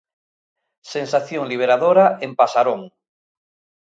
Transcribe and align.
Sensación 0.93 1.43
liberadora 1.51 2.05
en 2.25 2.31
Pasarón. 2.39 2.81